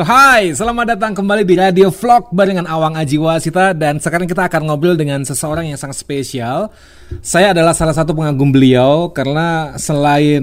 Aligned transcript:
So 0.00 0.08
hai, 0.08 0.48
selamat 0.56 0.96
datang 0.96 1.12
kembali 1.12 1.44
di 1.44 1.60
Radio 1.60 1.92
Vlog 1.92 2.32
barengan 2.32 2.64
Awang 2.64 2.96
Ajiwasita 2.96 3.76
dan 3.76 4.00
sekarang 4.00 4.24
kita 4.24 4.48
akan 4.48 4.72
ngobrol 4.72 4.96
dengan 4.96 5.20
seseorang 5.28 5.68
yang 5.68 5.76
sangat 5.76 6.00
spesial. 6.00 6.72
Saya 7.20 7.52
adalah 7.52 7.76
salah 7.76 7.92
satu 7.92 8.16
pengagum 8.16 8.48
beliau 8.48 9.12
karena 9.12 9.76
selain 9.76 10.40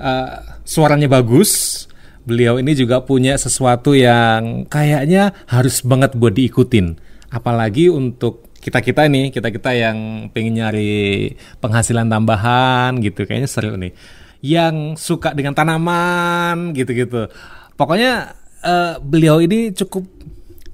uh, 0.00 0.40
suaranya 0.64 1.04
bagus, 1.04 1.84
beliau 2.24 2.56
ini 2.56 2.72
juga 2.72 3.04
punya 3.04 3.36
sesuatu 3.36 3.92
yang 3.92 4.64
kayaknya 4.72 5.36
harus 5.52 5.84
banget 5.84 6.16
buat 6.16 6.32
diikutin. 6.32 6.96
Apalagi 7.28 7.92
untuk 7.92 8.48
kita-kita 8.56 9.04
nih, 9.04 9.28
kita-kita 9.28 9.68
yang 9.76 10.32
pengen 10.32 10.64
nyari 10.64 11.36
penghasilan 11.60 12.08
tambahan 12.08 13.04
gitu, 13.04 13.28
kayaknya 13.28 13.52
seru 13.52 13.76
nih. 13.76 13.92
Yang 14.40 14.96
suka 14.96 15.36
dengan 15.36 15.52
tanaman 15.52 16.72
gitu-gitu. 16.72 17.28
Pokoknya 17.76 18.32
uh, 18.62 18.98
beliau 19.02 19.38
ini 19.42 19.70
cukup 19.74 20.06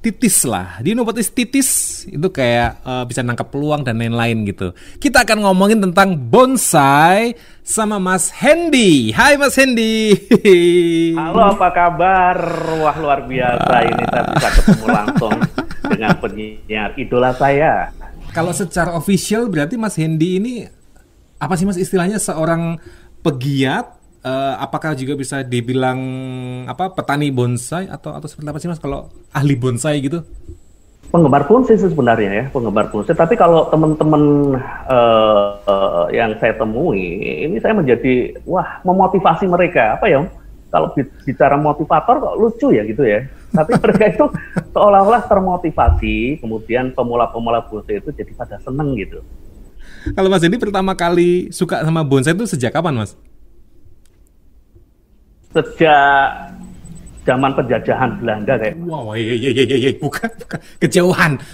titis 0.04 0.44
lah. 0.44 0.84
Di 0.84 0.92
nobotis 0.92 1.32
titis 1.32 2.04
itu 2.04 2.28
kayak 2.28 2.84
uh, 2.84 3.04
bisa 3.08 3.24
nangkap 3.24 3.48
peluang 3.48 3.80
dan 3.80 3.96
lain-lain 3.96 4.44
gitu. 4.44 4.76
Kita 5.00 5.24
akan 5.24 5.48
ngomongin 5.48 5.80
tentang 5.80 6.12
bonsai 6.12 7.32
sama 7.64 7.96
Mas 7.96 8.28
Hendy. 8.28 9.16
Hai 9.16 9.40
Mas 9.40 9.56
Hendy. 9.56 10.12
Halo 11.16 11.56
apa 11.56 11.72
kabar? 11.72 12.36
Wah 12.84 12.96
luar 13.00 13.24
biasa 13.24 13.74
ini 13.88 14.04
saya 14.12 14.24
bisa 14.28 14.48
ketemu 14.60 14.86
langsung 14.92 15.34
dengan 15.88 16.12
penyiar 16.20 16.90
idola 17.00 17.32
saya. 17.32 17.88
Kalau 18.36 18.52
secara 18.52 18.92
official 18.92 19.48
berarti 19.48 19.80
Mas 19.80 19.96
Hendy 19.96 20.36
ini 20.36 20.54
apa 21.40 21.56
sih 21.56 21.64
Mas 21.64 21.80
istilahnya 21.80 22.20
seorang 22.20 22.76
pegiat 23.24 24.03
uh, 24.24 24.54
apakah 24.58 24.96
juga 24.96 25.14
bisa 25.14 25.44
dibilang 25.44 26.00
apa 26.66 26.90
petani 26.90 27.28
bonsai 27.28 27.86
atau 27.86 28.16
atau 28.16 28.26
seperti 28.26 28.48
apa 28.48 28.58
sih 28.58 28.68
mas 28.72 28.80
kalau 28.80 29.12
ahli 29.30 29.54
bonsai 29.54 30.00
gitu? 30.00 30.24
Penggemar 31.12 31.46
bonsai 31.46 31.78
sih 31.78 31.92
sebenarnya 31.92 32.30
ya 32.32 32.44
penggemar 32.50 32.90
bonsai. 32.90 33.14
Tapi 33.14 33.38
kalau 33.38 33.70
teman-teman 33.70 34.56
uh, 34.90 35.48
uh, 35.68 36.06
yang 36.10 36.34
saya 36.42 36.56
temui 36.58 37.22
ini 37.46 37.60
saya 37.62 37.76
menjadi 37.76 38.34
wah 38.48 38.82
memotivasi 38.82 39.46
mereka 39.46 40.00
apa 40.00 40.10
ya? 40.10 40.24
Kalau 40.74 40.90
bicara 41.22 41.54
motivator 41.54 42.18
kok 42.18 42.34
lucu 42.34 42.74
ya 42.74 42.82
gitu 42.82 43.06
ya. 43.06 43.22
Tapi 43.54 43.78
mereka 43.84 44.10
itu 44.10 44.26
seolah-olah 44.74 45.22
termotivasi, 45.30 46.42
kemudian 46.42 46.90
pemula-pemula 46.90 47.62
bonsai 47.70 48.02
itu 48.02 48.10
jadi 48.10 48.34
pada 48.34 48.58
seneng 48.58 48.98
gitu. 48.98 49.22
Kalau 50.18 50.26
Mas 50.26 50.42
ini 50.42 50.58
pertama 50.58 50.98
kali 50.98 51.54
suka 51.54 51.86
sama 51.86 52.02
bonsai 52.02 52.34
itu 52.34 52.44
sejak 52.50 52.74
kapan 52.74 53.06
Mas? 53.06 53.14
Sejak 55.54 56.50
zaman 57.24 57.50
penjajahan 57.56 58.10
Belanda 58.20 58.54
kayak. 58.60 58.76
Wow, 58.84 59.16
iya 59.16 59.34
iya 59.38 59.64
iya 59.64 59.76
iya, 59.88 59.90
bukan, 59.96 60.28
bukan 60.44 60.60
kejauhan. 60.82 61.32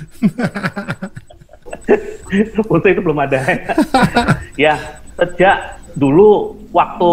Foto 2.67 2.87
itu 2.87 3.01
belum 3.03 3.23
ada. 3.23 3.39
ya, 4.65 4.75
sejak 5.15 5.79
dulu 5.95 6.59
waktu 6.75 7.11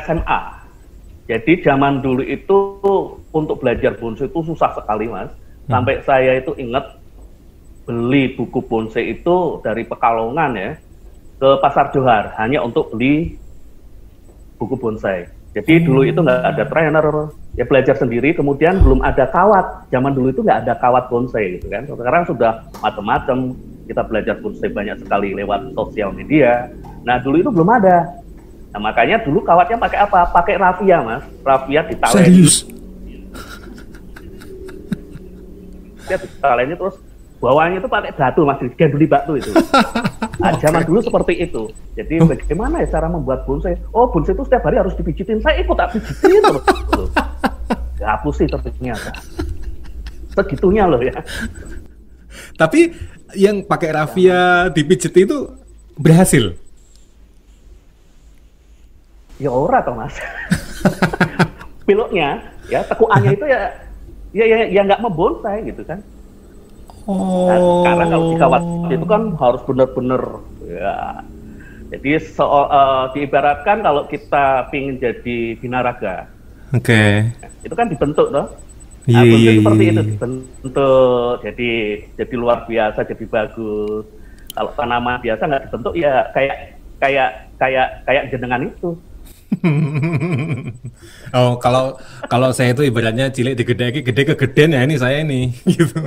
SMA. 0.00 0.40
Jadi 1.30 1.62
zaman 1.62 2.02
dulu 2.02 2.26
itu 2.26 2.58
untuk 3.30 3.62
belajar 3.62 3.94
bonsai 3.94 4.26
itu 4.26 4.40
susah 4.42 4.74
sekali, 4.74 5.06
Mas. 5.06 5.30
Hmm. 5.30 5.78
Sampai 5.78 6.02
saya 6.02 6.40
itu 6.40 6.50
ingat 6.58 6.98
beli 7.86 8.34
buku 8.34 8.58
bonsai 8.66 9.18
itu 9.18 9.62
dari 9.62 9.82
Pekalongan 9.82 10.52
ya 10.54 10.70
ke 11.40 11.48
Pasar 11.58 11.90
Johar 11.90 12.36
hanya 12.36 12.62
untuk 12.62 12.92
beli 12.92 13.40
buku 14.60 14.76
bonsai. 14.76 15.39
Jadi 15.50 15.82
dulu 15.82 16.06
itu 16.06 16.22
nggak 16.22 16.46
ada 16.46 16.64
trainer, 16.70 17.02
ya 17.58 17.66
belajar 17.66 17.98
sendiri. 17.98 18.30
Kemudian 18.38 18.78
belum 18.78 19.02
ada 19.02 19.26
kawat. 19.26 19.90
Zaman 19.90 20.14
dulu 20.14 20.30
itu 20.30 20.46
nggak 20.46 20.62
ada 20.62 20.78
kawat 20.78 21.10
bonsai 21.10 21.58
gitu 21.58 21.66
kan. 21.66 21.82
Sekarang 21.90 22.22
sudah 22.26 22.62
macam-macam. 22.78 23.58
Kita 23.90 24.06
belajar 24.06 24.38
bonsai 24.38 24.70
banyak 24.70 25.02
sekali 25.02 25.34
lewat 25.34 25.74
sosial 25.74 26.14
media. 26.14 26.70
Nah 27.02 27.18
dulu 27.18 27.42
itu 27.42 27.50
belum 27.50 27.66
ada. 27.66 28.06
Nah 28.70 28.78
makanya 28.78 29.18
dulu 29.26 29.42
kawatnya 29.42 29.74
pakai 29.82 29.98
apa? 30.06 30.30
Pakai 30.30 30.54
rafia 30.54 31.02
mas. 31.02 31.26
Rafia 31.42 31.82
ditalen. 31.82 32.14
Serius? 32.14 32.54
Dia 36.06 36.18
ditalen 36.22 36.78
terus 36.78 36.94
bawahnya 37.40 37.80
itu 37.80 37.88
pakai 37.88 38.12
batu 38.14 38.40
mas. 38.44 38.60
Diganduli 38.60 39.06
batu 39.08 39.32
itu. 39.36 39.50
Nah, 40.40 40.56
okay. 40.56 40.72
zaman 40.72 40.88
dulu 40.88 41.04
seperti 41.04 41.36
itu. 41.36 41.68
Jadi 42.00 42.16
oh. 42.16 42.24
bagaimana 42.24 42.80
ya 42.80 42.88
cara 42.96 43.12
membuat 43.12 43.44
bonsai? 43.44 43.76
Oh 43.92 44.08
bonsai 44.08 44.32
itu 44.32 44.40
setiap 44.48 44.64
hari 44.64 44.80
harus 44.80 44.96
dipijitin. 44.96 45.36
Saya 45.44 45.60
ikut 45.60 45.76
tak 45.76 45.92
pijitin 45.92 46.40
terus. 46.40 46.64
Hapus 48.00 48.34
sih 48.40 48.48
ternyata. 48.48 49.12
Segitunya 50.32 50.88
loh 50.88 50.96
ya. 51.04 51.12
Tapi 52.56 52.96
yang 53.36 53.68
pakai 53.68 53.92
rafia 53.92 54.72
dipijit 54.72 55.12
itu 55.12 55.52
berhasil? 56.00 56.56
Ya 59.36 59.52
ora 59.52 59.84
toh 59.84 59.92
mas. 59.92 60.16
Pilotnya 61.84 62.40
ya 62.72 62.80
tekuannya 62.88 63.36
itu 63.36 63.44
ya 63.44 63.60
ya 64.32 64.44
ya 64.46 64.58
ya 64.72 64.80
nggak 64.88 65.02
membonsai 65.04 65.68
gitu 65.68 65.82
kan 65.84 66.00
Oh. 67.08 67.48
Nah, 67.48 67.58
karena 67.86 68.04
kalau 68.12 68.26
dikawat 68.34 68.62
itu 68.92 69.06
kan 69.08 69.22
harus 69.40 69.62
benar-benar 69.64 70.22
ya. 70.68 70.96
Jadi 71.90 72.10
so, 72.22 72.46
uh, 72.46 73.10
diibaratkan 73.10 73.82
kalau 73.82 74.06
kita 74.06 74.70
ingin 74.70 75.02
jadi 75.02 75.38
binaraga. 75.58 76.30
Oke. 76.70 76.86
Okay. 76.86 77.14
itu 77.66 77.74
kan 77.74 77.90
dibentuk 77.90 78.30
loh. 78.30 78.46
Nah, 79.10 79.26
yeah, 79.26 79.36
yeah, 79.36 79.54
seperti 79.58 79.82
yeah. 79.82 79.92
itu 79.92 80.00
iya. 80.00 80.10
dibentuk 80.12 81.32
jadi 81.42 81.70
jadi 82.20 82.34
luar 82.38 82.58
biasa 82.68 83.00
jadi 83.08 83.24
bagus. 83.26 84.04
Kalau 84.54 84.70
tanaman 84.78 85.18
biasa 85.18 85.42
nggak 85.50 85.64
dibentuk 85.66 85.94
ya 85.98 86.30
kayak 86.36 86.56
kayak 87.00 87.30
kayak 87.58 87.88
kayak 88.06 88.24
jenengan 88.30 88.70
itu. 88.70 88.90
oh 91.36 91.58
kalau 91.58 91.98
kalau 92.30 92.54
saya 92.54 92.70
itu 92.70 92.86
ibaratnya 92.86 93.34
cilik 93.34 93.58
digede 93.58 94.02
gede 94.06 94.22
kegedean 94.30 94.78
ya 94.78 94.80
ini 94.86 94.94
saya 94.94 95.26
ini 95.26 95.50
gitu 95.66 95.98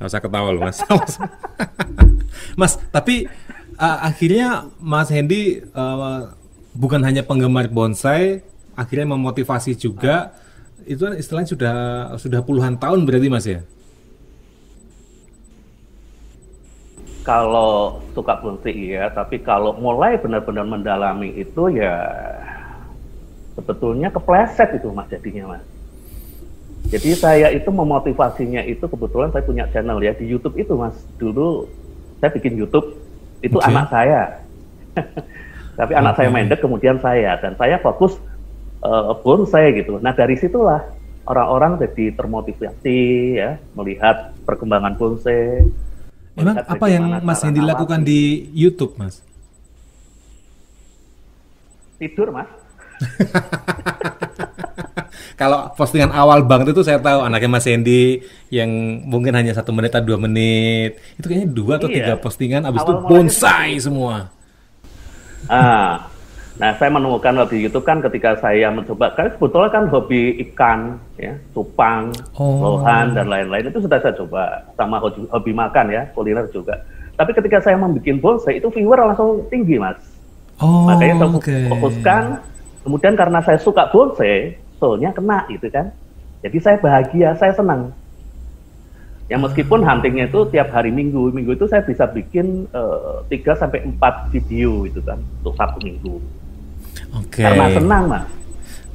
Gak 0.00 0.08
usah 0.16 0.22
ketawa 0.24 0.48
loh 0.48 0.64
mas. 0.64 0.80
mas, 2.60 2.72
tapi 2.88 3.28
uh, 3.76 3.98
akhirnya 4.00 4.72
Mas 4.80 5.12
Hendy 5.12 5.60
uh, 5.76 6.32
bukan 6.72 7.04
hanya 7.04 7.20
penggemar 7.20 7.68
bonsai, 7.68 8.40
akhirnya 8.72 9.12
memotivasi 9.12 9.76
juga. 9.76 10.32
Itu 10.88 11.04
kan 11.04 11.20
istilahnya 11.20 11.50
sudah 11.52 11.76
sudah 12.16 12.40
puluhan 12.40 12.80
tahun 12.80 13.04
berarti 13.04 13.28
mas 13.28 13.44
ya? 13.44 13.60
Kalau 17.20 18.00
suka 18.16 18.40
bonsai 18.40 18.72
iya, 18.72 19.12
tapi 19.12 19.36
kalau 19.44 19.76
mulai 19.76 20.16
benar-benar 20.16 20.64
mendalami 20.64 21.36
itu 21.36 21.76
ya 21.76 22.08
sebetulnya 23.52 24.08
kepleset 24.08 24.80
itu 24.80 24.88
mas 24.96 25.12
jadinya 25.12 25.52
mas. 25.52 25.69
Jadi 26.88 27.12
saya 27.12 27.52
itu 27.52 27.68
memotivasinya 27.68 28.64
itu 28.64 28.88
kebetulan 28.88 29.28
saya 29.30 29.44
punya 29.44 29.68
channel 29.68 30.00
ya 30.00 30.16
di 30.16 30.24
YouTube 30.24 30.56
itu 30.56 30.72
mas. 30.74 30.96
Dulu 31.20 31.68
saya 32.18 32.32
bikin 32.32 32.56
YouTube 32.56 32.96
itu 33.44 33.60
okay. 33.60 33.68
anak 33.68 33.86
saya. 33.92 34.22
Tapi 35.78 35.92
anak 35.96 36.16
saya 36.16 36.28
mendek 36.32 36.60
kemudian 36.60 36.96
saya 37.00 37.36
dan 37.40 37.56
saya 37.60 37.76
fokus 37.80 38.16
uh, 38.84 39.12
bonsai 39.20 39.76
gitu. 39.76 40.00
Nah 40.00 40.16
dari 40.16 40.36
situlah 40.40 40.80
orang-orang 41.28 41.78
jadi 41.78 42.16
termotivasi 42.16 42.98
ya 43.36 43.60
melihat 43.76 44.32
perkembangan 44.48 44.96
bonsai. 44.96 45.68
Emang 46.34 46.56
apa 46.56 46.86
yang 46.88 47.04
Mas 47.20 47.42
Hendy 47.44 47.60
lakukan 47.60 48.00
di 48.00 48.48
YouTube, 48.56 48.96
Mas? 48.96 49.20
Tidur, 52.00 52.32
Mas. 52.32 52.48
kalau 55.40 55.72
postingan 55.72 56.12
awal 56.12 56.44
banget 56.44 56.76
itu 56.76 56.84
saya 56.84 57.00
tahu 57.00 57.24
anaknya 57.24 57.48
Mas 57.48 57.64
Hendy 57.64 58.20
yang 58.52 58.68
mungkin 59.08 59.32
hanya 59.32 59.56
satu 59.56 59.72
menit 59.72 59.96
atau 59.96 60.04
dua 60.04 60.20
menit 60.20 61.00
itu 61.16 61.24
kayaknya 61.24 61.48
dua 61.48 61.80
atau 61.80 61.88
iya. 61.88 61.96
tiga 61.96 62.14
postingan 62.20 62.68
abis 62.68 62.84
awal 62.84 62.84
itu 62.84 62.92
bonsai 63.08 63.70
itu. 63.72 63.88
semua. 63.88 64.28
Ah, 65.48 66.04
nah 66.60 66.76
saya 66.76 66.92
menemukan 66.92 67.48
di 67.48 67.64
YouTube 67.64 67.88
kan 67.88 68.04
ketika 68.04 68.36
saya 68.36 68.68
mencoba 68.68 69.16
kan 69.16 69.32
sebetulnya 69.32 69.72
kan 69.72 69.88
hobi 69.88 70.44
ikan 70.44 71.00
ya 71.16 71.32
cupang, 71.56 72.12
oh. 72.36 72.76
lohan 72.76 73.16
dan 73.16 73.32
lain-lain 73.32 73.72
itu 73.72 73.80
sudah 73.80 73.96
saya 73.96 74.12
coba 74.20 74.60
sama 74.76 75.00
hobi, 75.00 75.24
hobi 75.32 75.56
makan 75.56 75.88
ya 75.88 76.04
kuliner 76.12 76.44
juga. 76.52 76.76
Tapi 77.16 77.32
ketika 77.32 77.64
saya 77.64 77.80
membuat 77.80 78.20
bonsai 78.20 78.60
itu 78.60 78.68
viewer 78.68 79.00
langsung 79.08 79.40
tinggi 79.48 79.80
mas. 79.80 79.96
Oh, 80.60 80.84
Makanya 80.84 81.16
saya 81.16 81.32
okay. 81.32 81.64
fokuskan. 81.72 82.22
Kemudian 82.80 83.12
karena 83.16 83.40
saya 83.44 83.60
suka 83.60 83.88
bonsai, 83.92 84.56
soulnya 84.80 85.12
kena 85.12 85.44
gitu 85.52 85.68
kan. 85.68 85.92
Jadi 86.40 86.56
saya 86.58 86.76
bahagia, 86.80 87.36
saya 87.36 87.52
senang. 87.52 87.92
Ya 89.30 89.38
meskipun 89.38 89.86
huntingnya 89.86 90.26
itu 90.26 90.42
tiap 90.50 90.74
hari 90.74 90.90
minggu, 90.90 91.30
minggu 91.30 91.54
itu 91.54 91.70
saya 91.70 91.86
bisa 91.86 92.08
bikin 92.10 92.66
uh, 92.74 93.22
3 93.30 93.60
sampai 93.62 93.86
empat 93.86 94.32
video 94.34 94.88
itu 94.88 94.98
kan 95.04 95.22
untuk 95.38 95.54
satu 95.54 95.78
minggu. 95.84 96.18
Oke. 97.14 97.38
Okay. 97.38 97.44
Karena 97.46 97.66
senang 97.70 98.04
mas. 98.10 98.24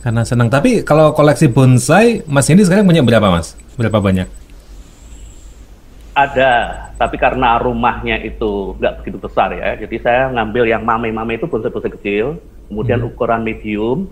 Karena 0.04 0.22
senang. 0.22 0.52
Tapi 0.52 0.84
kalau 0.86 1.16
koleksi 1.18 1.50
bonsai, 1.50 2.22
Mas 2.30 2.46
Hendy 2.46 2.62
sekarang 2.62 2.86
punya 2.86 3.02
berapa 3.02 3.26
Mas? 3.26 3.58
Berapa 3.74 3.98
banyak? 3.98 4.30
Ada, 6.14 6.54
tapi 7.02 7.18
karena 7.18 7.58
rumahnya 7.58 8.22
itu 8.22 8.78
nggak 8.78 9.02
begitu 9.02 9.18
besar 9.20 9.52
ya, 9.52 9.76
jadi 9.76 9.96
saya 10.00 10.22
ngambil 10.32 10.64
yang 10.64 10.88
mame-mame 10.88 11.36
itu 11.36 11.44
bonsai-bonsai 11.44 11.92
kecil, 12.00 12.40
kemudian 12.72 13.04
hmm. 13.04 13.10
ukuran 13.12 13.44
medium, 13.44 14.08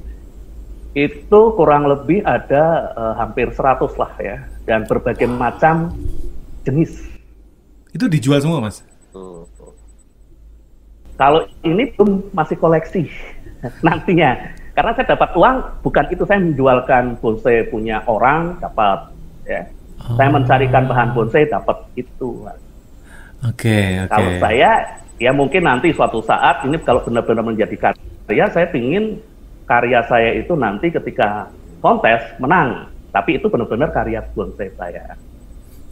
itu 0.93 1.41
kurang 1.57 1.89
lebih 1.89 2.21
ada 2.21 2.93
uh, 2.93 3.13
hampir 3.17 3.49
100 3.49 3.81
lah 3.97 4.13
ya, 4.21 4.37
dan 4.69 4.85
berbagai 4.85 5.25
macam 5.25 5.89
jenis. 6.65 7.01
Itu 7.93 8.05
dijual 8.09 8.41
semua 8.41 8.61
mas? 8.61 8.85
Kalau 11.13 11.45
ini 11.61 11.93
pun 11.93 12.25
masih 12.33 12.57
koleksi 12.57 13.05
nantinya, 13.85 14.37
karena 14.73 14.91
saya 14.97 15.13
dapat 15.13 15.29
uang 15.37 15.57
bukan 15.85 16.05
itu 16.09 16.23
saya 16.25 16.41
menjualkan 16.41 17.17
bonsai 17.21 17.69
punya 17.69 18.01
orang 18.09 18.57
dapat 18.57 19.13
ya 19.45 19.61
Oh. 20.03 20.19
Saya 20.19 20.29
mencarikan 20.35 20.83
bahan 20.89 21.09
bonsai 21.15 21.47
dapat 21.47 21.77
itu. 21.95 22.43
Oke, 22.43 22.51
okay, 23.39 23.87
oke. 24.03 24.07
Okay. 24.07 24.11
Kalau 24.11 24.31
saya 24.43 24.71
ya 25.21 25.31
mungkin 25.31 25.63
nanti 25.63 25.95
suatu 25.95 26.19
saat 26.19 26.67
ini 26.67 26.75
kalau 26.83 26.99
benar-benar 27.07 27.43
menjadi 27.43 27.75
karya, 27.79 28.45
saya 28.51 28.67
ingin 28.75 29.23
karya 29.63 30.03
saya 30.07 30.35
itu 30.35 30.53
nanti 30.55 30.91
ketika 30.91 31.47
kontes 31.83 32.21
menang. 32.39 32.87
Tapi 33.13 33.37
itu 33.37 33.45
benar-benar 33.45 33.93
karya 33.93 34.25
bonsai 34.33 34.73
saya. 34.73 35.13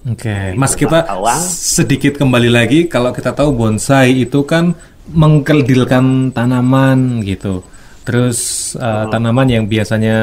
Oke, 0.01 0.25
okay. 0.25 0.57
Mas 0.57 0.73
kita 0.73 1.05
awang. 1.05 1.37
sedikit 1.45 2.17
kembali 2.17 2.49
lagi 2.49 2.89
kalau 2.89 3.13
kita 3.13 3.37
tahu 3.37 3.53
bonsai 3.53 4.25
itu 4.25 4.41
kan 4.49 4.73
mengkeldilkan 5.13 6.33
tanaman 6.33 7.21
gitu. 7.21 7.61
Terus 8.01 8.73
uh, 8.81 9.05
hmm. 9.05 9.09
tanaman 9.13 9.47
yang 9.47 9.63
biasanya 9.69 10.17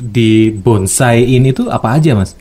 di 0.00 0.48
bonsai 0.48 1.20
ini 1.36 1.52
tuh 1.52 1.68
apa 1.68 2.00
aja, 2.00 2.16
Mas? 2.16 2.32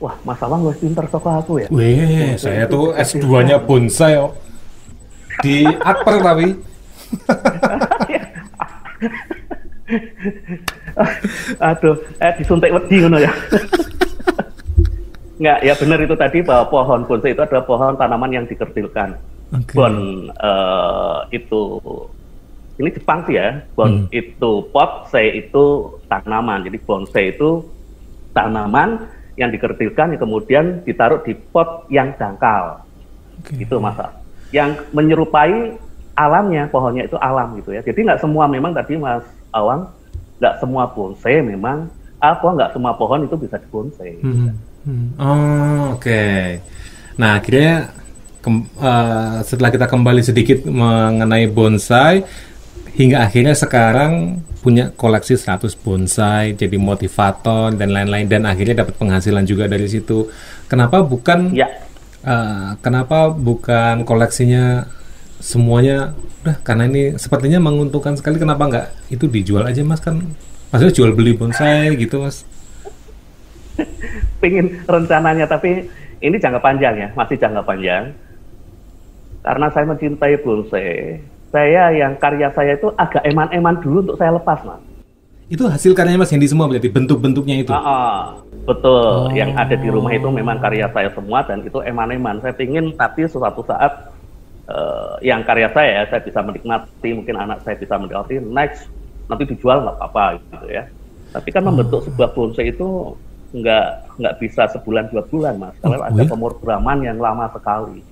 Wah, 0.00 0.16
Mas 0.24 0.40
Awang 0.40 0.64
wes 0.72 0.80
pinter 0.80 1.04
toko 1.10 1.28
aku 1.36 1.52
ya. 1.60 1.68
Wih, 1.68 2.38
saya 2.40 2.64
tuh 2.64 2.96
S2-nya 2.96 3.60
bonsai 3.60 4.16
oh. 4.16 4.32
Di 5.44 5.68
Akper 5.68 6.16
tapi. 6.24 6.48
Aduh, 11.58 11.98
eh 12.22 12.32
disuntik 12.38 12.70
wedi 12.70 13.02
ngono 13.02 13.18
ya. 13.18 13.34
Enggak, 15.38 15.58
ya 15.62 15.74
benar 15.78 15.98
itu 16.02 16.14
tadi 16.18 16.38
bahwa 16.42 16.64
pohon 16.66 17.06
bonsai 17.06 17.30
itu 17.30 17.42
adalah 17.42 17.62
pohon 17.62 17.94
tanaman 17.94 18.30
yang 18.34 18.44
dikerdilkan. 18.50 19.14
Okay. 19.48 19.76
Bon 19.78 19.94
uh, 20.34 21.22
itu 21.30 21.78
ini 22.78 22.90
Jepang 22.90 23.22
sih 23.26 23.38
ya. 23.38 23.62
Bon 23.78 24.06
hmm. 24.06 24.10
itu 24.10 24.52
pot, 24.74 25.06
sei 25.14 25.46
itu 25.46 25.94
tanaman. 26.10 26.66
Jadi 26.66 26.78
bonsai 26.82 27.34
itu 27.34 27.62
tanaman 28.34 29.06
yang 29.38 29.54
dikerdilkan 29.54 30.18
yang 30.18 30.20
kemudian 30.20 30.64
ditaruh 30.82 31.22
di 31.22 31.38
pot 31.38 31.86
yang 31.86 32.10
dangkal. 32.18 32.82
Okay. 33.46 33.62
Itu 33.62 33.78
masa. 33.78 34.10
Yang 34.50 34.90
menyerupai 34.90 35.78
alamnya, 36.18 36.66
pohonnya 36.66 37.06
itu 37.06 37.14
alam 37.22 37.54
gitu 37.62 37.78
ya. 37.78 37.80
Jadi 37.86 38.10
nggak 38.10 38.18
semua 38.18 38.50
memang 38.50 38.74
tadi 38.74 38.98
Mas 38.98 39.22
Awang, 39.54 39.86
nggak 40.38 40.54
semua 40.62 40.90
bonsai 40.90 41.42
memang 41.42 41.90
apa 42.18 42.46
nggak 42.46 42.70
semua 42.74 42.94
pohon 42.98 43.26
itu 43.26 43.36
bisa 43.38 43.58
dibonsai. 43.58 44.18
Hmm. 44.22 44.54
Hmm. 44.86 45.08
Oh, 45.20 45.98
oke. 45.98 46.02
Okay. 46.02 46.62
Nah, 47.18 47.38
akhirnya 47.38 47.92
uh, 48.78 49.42
setelah 49.42 49.70
kita 49.74 49.86
kembali 49.90 50.22
sedikit 50.22 50.64
mengenai 50.64 51.50
bonsai, 51.50 52.22
hingga 52.94 53.26
akhirnya 53.26 53.54
sekarang 53.54 54.42
punya 54.62 54.90
koleksi 54.94 55.38
100 55.38 55.70
bonsai, 55.78 56.58
jadi 56.58 56.74
motivator 56.78 57.74
dan 57.74 57.94
lain-lain 57.94 58.26
dan 58.26 58.42
akhirnya 58.46 58.82
dapat 58.82 58.98
penghasilan 58.98 59.44
juga 59.46 59.70
dari 59.70 59.86
situ. 59.86 60.30
Kenapa 60.66 61.02
bukan 61.02 61.54
ya. 61.54 61.68
uh, 62.26 62.74
kenapa 62.82 63.30
bukan 63.30 64.02
koleksinya 64.02 64.86
semuanya 65.38 66.12
udah 66.42 66.56
karena 66.66 66.84
ini 66.90 67.02
sepertinya 67.14 67.62
menguntungkan 67.62 68.18
sekali 68.18 68.38
kenapa 68.38 68.66
nggak 68.66 68.86
itu 69.14 69.24
dijual 69.30 69.66
aja 69.66 69.82
mas 69.86 70.02
kan 70.02 70.18
maksudnya 70.74 70.94
jual 70.94 71.10
beli 71.14 71.34
bonsai 71.38 71.94
gitu 71.94 72.22
mas 72.22 72.42
pingin 74.42 74.82
rencananya 74.84 75.46
tapi 75.46 75.86
ini 76.18 76.36
jangka 76.36 76.58
panjang 76.58 76.94
ya 76.98 77.08
masih 77.14 77.38
jangka 77.38 77.62
panjang 77.62 78.10
karena 79.46 79.66
saya 79.70 79.84
mencintai 79.86 80.34
bonsai 80.42 81.22
saya 81.48 81.96
yang 81.96 82.12
karya 82.20 82.52
saya 82.52 82.76
itu 82.76 82.92
agak 83.00 83.24
eman-eman 83.24 83.80
dulu 83.80 84.04
untuk 84.04 84.16
saya 84.20 84.36
lepas 84.36 84.60
mas. 84.68 84.80
Itu 85.48 85.64
hasil 85.64 85.96
karyanya 85.96 86.20
Mas 86.20 86.28
Hendy 86.28 86.44
semua 86.44 86.68
berarti 86.68 86.92
bentuk-bentuknya 86.92 87.64
itu? 87.64 87.72
Uh, 87.72 87.80
uh, 87.80 88.20
betul, 88.68 89.32
oh. 89.32 89.32
yang 89.32 89.56
ada 89.56 89.72
di 89.80 89.88
rumah 89.88 90.12
itu 90.12 90.28
memang 90.28 90.60
karya 90.60 90.92
saya 90.92 91.08
semua 91.16 91.40
dan 91.40 91.64
itu 91.64 91.80
eman-eman. 91.80 92.36
Saya 92.44 92.52
ingin 92.60 92.92
tapi 92.92 93.24
suatu 93.24 93.64
saat 93.64 94.12
uh, 94.68 95.16
yang 95.24 95.42
karya 95.42 95.72
saya 95.72 96.06
saya 96.06 96.20
bisa 96.22 96.40
menikmati, 96.44 97.10
mungkin 97.16 97.36
anak 97.36 97.64
saya 97.64 97.74
bisa 97.80 97.96
menikmati, 97.96 98.38
next 98.38 98.86
nanti 99.28 99.44
dijual 99.48 99.84
nggak 99.84 99.96
apa-apa 99.98 100.40
gitu 100.40 100.68
ya. 100.70 100.84
Tapi 101.28 101.48
kan 101.52 101.64
membentuk 101.64 102.04
sebuah 102.08 102.32
bonsai 102.32 102.72
itu 102.72 103.16
nggak 103.52 103.86
nggak 104.20 104.34
bisa 104.44 104.68
sebulan 104.76 105.08
dua 105.08 105.24
bulan 105.24 105.56
mas, 105.56 105.76
kalau 105.80 105.96
oh, 106.00 106.04
ada 106.04 106.20
ya? 106.20 106.28
pemrograman 106.28 106.98
yang 107.00 107.16
lama 107.16 107.48
sekali. 107.52 108.04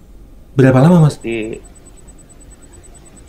Berapa 0.56 0.80
lama 0.80 1.08
mas? 1.08 1.20
Di, 1.20 1.60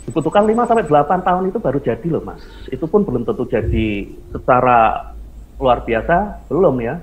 dibutuhkan 0.08 0.48
5 0.48 0.64
sampai 0.64 0.88
8 0.88 1.20
tahun 1.20 1.44
itu 1.52 1.58
baru 1.60 1.78
jadi 1.84 2.06
loh 2.08 2.24
Mas. 2.24 2.40
Itu 2.72 2.88
pun 2.88 3.04
belum 3.04 3.28
tentu 3.28 3.44
jadi 3.44 4.08
secara 4.32 5.12
luar 5.60 5.84
biasa, 5.84 6.48
belum 6.48 6.80
ya. 6.80 6.96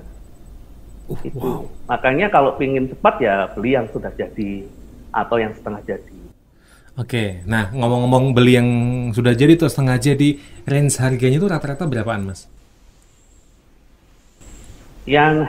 Uh, 1.05 1.21
itu. 1.21 1.37
Wow. 1.37 1.69
Makanya 1.85 2.33
kalau 2.33 2.57
ingin 2.57 2.89
cepat 2.89 3.21
ya 3.21 3.35
beli 3.53 3.77
yang 3.77 3.85
sudah 3.93 4.09
jadi 4.17 4.65
atau 5.15 5.39
yang 5.39 5.55
setengah 5.55 5.79
jadi. 5.87 6.15
Oke, 6.95 7.43
nah 7.43 7.71
ngomong-ngomong 7.75 8.31
beli 8.31 8.55
yang 8.55 8.69
sudah 9.11 9.35
jadi 9.35 9.59
atau 9.59 9.67
setengah 9.67 9.99
jadi, 9.99 10.39
range 10.63 10.95
harganya 10.99 11.37
itu 11.39 11.47
rata-rata 11.47 11.83
berapaan 11.87 12.27
Mas? 12.31 12.47
Yang 15.03 15.47